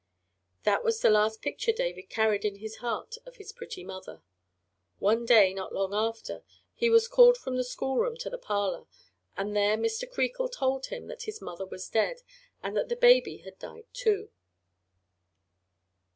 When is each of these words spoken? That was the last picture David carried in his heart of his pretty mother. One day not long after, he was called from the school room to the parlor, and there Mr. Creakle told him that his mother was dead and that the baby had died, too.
That 0.63 0.83
was 0.83 0.99
the 0.99 1.11
last 1.11 1.43
picture 1.43 1.71
David 1.71 2.09
carried 2.09 2.43
in 2.43 2.55
his 2.55 2.77
heart 2.77 3.17
of 3.23 3.35
his 3.35 3.51
pretty 3.51 3.83
mother. 3.83 4.23
One 4.97 5.25
day 5.27 5.53
not 5.53 5.75
long 5.75 5.93
after, 5.93 6.43
he 6.73 6.89
was 6.89 7.07
called 7.07 7.37
from 7.37 7.55
the 7.55 7.63
school 7.63 7.97
room 7.99 8.17
to 8.17 8.29
the 8.31 8.39
parlor, 8.39 8.87
and 9.37 9.55
there 9.55 9.77
Mr. 9.77 10.09
Creakle 10.11 10.49
told 10.49 10.87
him 10.87 11.05
that 11.05 11.25
his 11.29 11.39
mother 11.39 11.67
was 11.67 11.87
dead 11.87 12.23
and 12.63 12.75
that 12.75 12.89
the 12.89 12.95
baby 12.95 13.43
had 13.45 13.59
died, 13.59 13.85
too. 13.93 14.31